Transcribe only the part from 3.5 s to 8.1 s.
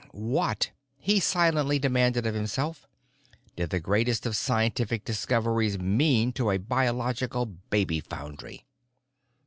did the greatest of scientific discoveries mean to a biological baby